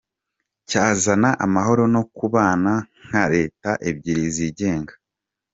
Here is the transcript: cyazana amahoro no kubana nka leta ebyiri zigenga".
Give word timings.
cyazana 0.69 1.29
amahoro 1.45 1.83
no 1.93 2.01
kubana 2.17 2.73
nka 3.07 3.23
leta 3.33 3.69
ebyiri 3.89 4.25
zigenga". 4.35 4.93